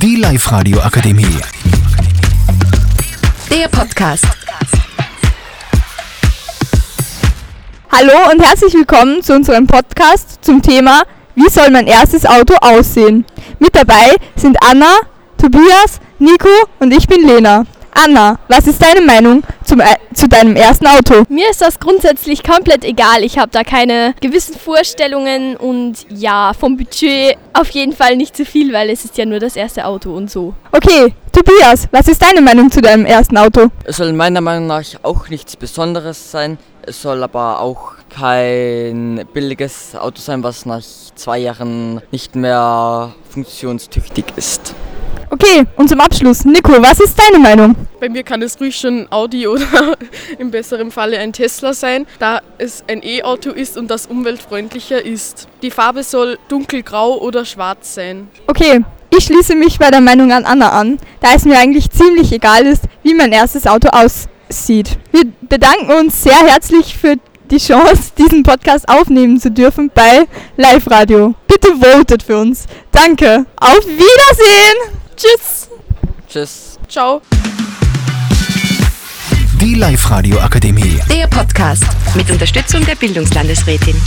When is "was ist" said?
18.46-18.80, 31.90-32.22, 46.82-47.16